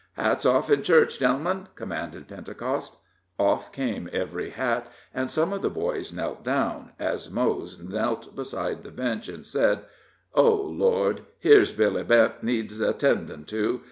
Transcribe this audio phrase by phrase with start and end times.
[0.13, 2.95] "Hats off in church, gentlemen!" commanded Pentecost.
[3.37, 8.81] Off came every hat, and some of the boys knelt down, as Mose knelt beside
[8.81, 9.81] the bench, and said:
[10.33, 13.79] "Oh, Lord, here's Billy Bent needs 'tendin' to!